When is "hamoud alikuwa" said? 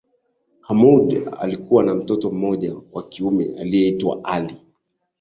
0.61-1.83